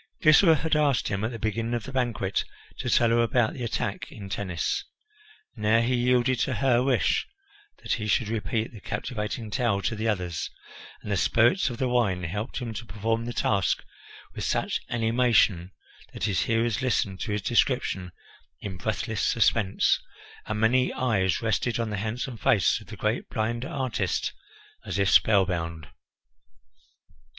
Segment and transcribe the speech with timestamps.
[0.23, 2.43] Glycera had asked him, at the beginning of the banquet,
[2.79, 4.83] to tell her about the attack in Tennis.
[5.55, 7.27] Now he yielded to her wish
[7.83, 10.49] that he should repeat the captivating tale to the others,
[11.03, 13.83] and the spirits of the wine helped him to perform the task
[14.33, 15.71] with such animation
[16.13, 18.11] that his hearers listened to his description
[18.59, 19.99] in breathless suspense,
[20.47, 24.33] and many eyes rested on the handsome face of the great blind artist
[24.83, 25.89] as if spellbound.